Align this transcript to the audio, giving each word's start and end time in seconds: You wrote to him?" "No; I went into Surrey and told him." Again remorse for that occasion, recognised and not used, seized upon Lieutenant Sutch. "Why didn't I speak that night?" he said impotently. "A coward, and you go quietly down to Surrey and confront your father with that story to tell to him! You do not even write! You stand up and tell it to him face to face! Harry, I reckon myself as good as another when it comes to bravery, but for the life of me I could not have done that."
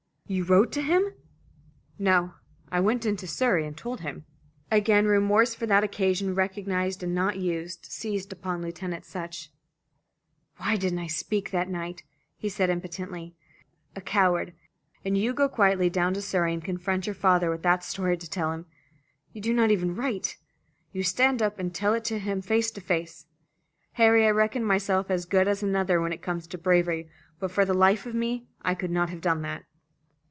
You 0.27 0.45
wrote 0.45 0.71
to 0.71 0.81
him?" 0.81 1.13
"No; 1.99 2.35
I 2.71 2.79
went 2.79 3.05
into 3.05 3.27
Surrey 3.27 3.67
and 3.67 3.75
told 3.77 3.99
him." 3.99 4.23
Again 4.71 5.05
remorse 5.05 5.53
for 5.53 5.65
that 5.65 5.83
occasion, 5.83 6.33
recognised 6.35 7.03
and 7.03 7.13
not 7.13 7.35
used, 7.37 7.85
seized 7.87 8.31
upon 8.31 8.61
Lieutenant 8.61 9.03
Sutch. 9.03 9.51
"Why 10.55 10.77
didn't 10.77 10.99
I 10.99 11.07
speak 11.07 11.51
that 11.51 11.67
night?" 11.67 12.03
he 12.37 12.47
said 12.47 12.69
impotently. 12.69 13.35
"A 13.93 13.99
coward, 13.99 14.53
and 15.03 15.17
you 15.17 15.33
go 15.33 15.49
quietly 15.49 15.89
down 15.89 16.13
to 16.13 16.21
Surrey 16.21 16.53
and 16.53 16.63
confront 16.63 17.07
your 17.07 17.13
father 17.15 17.49
with 17.49 17.63
that 17.63 17.83
story 17.83 18.15
to 18.15 18.29
tell 18.29 18.51
to 18.51 18.53
him! 18.53 18.65
You 19.33 19.41
do 19.41 19.53
not 19.53 19.69
even 19.69 19.97
write! 19.97 20.37
You 20.93 21.03
stand 21.03 21.41
up 21.41 21.59
and 21.59 21.75
tell 21.75 21.93
it 21.93 22.05
to 22.05 22.19
him 22.19 22.41
face 22.41 22.71
to 22.71 22.79
face! 22.79 23.25
Harry, 23.95 24.25
I 24.25 24.29
reckon 24.31 24.63
myself 24.63 25.11
as 25.11 25.25
good 25.25 25.49
as 25.49 25.61
another 25.61 25.99
when 25.99 26.13
it 26.13 26.21
comes 26.21 26.47
to 26.47 26.57
bravery, 26.57 27.09
but 27.37 27.51
for 27.51 27.65
the 27.65 27.73
life 27.73 28.05
of 28.05 28.15
me 28.15 28.47
I 28.61 28.75
could 28.75 28.91
not 28.91 29.09
have 29.09 29.19
done 29.19 29.41
that." 29.41 29.65